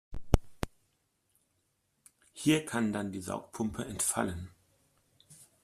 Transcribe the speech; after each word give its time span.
Hier 2.33 2.65
kann 2.65 2.91
dann 2.91 3.11
die 3.11 3.21
Saugpumpe 3.21 3.85
entfallen. 3.85 4.49